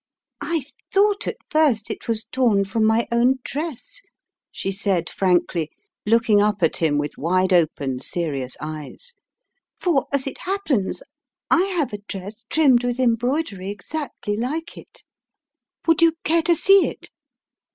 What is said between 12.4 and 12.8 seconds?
trim